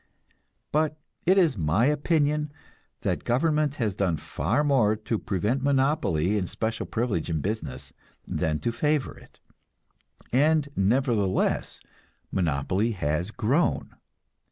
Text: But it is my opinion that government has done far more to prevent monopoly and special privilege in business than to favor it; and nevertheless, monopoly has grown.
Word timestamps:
But 0.71 0.97
it 1.27 1.37
is 1.37 1.59
my 1.59 1.85
opinion 1.85 2.51
that 3.01 3.23
government 3.23 3.75
has 3.75 3.93
done 3.93 4.17
far 4.17 4.63
more 4.63 4.95
to 4.95 5.19
prevent 5.19 5.61
monopoly 5.61 6.39
and 6.39 6.49
special 6.49 6.87
privilege 6.87 7.29
in 7.29 7.39
business 7.39 7.93
than 8.25 8.57
to 8.61 8.71
favor 8.71 9.15
it; 9.15 9.39
and 10.33 10.67
nevertheless, 10.75 11.81
monopoly 12.31 12.93
has 12.93 13.29
grown. 13.29 13.95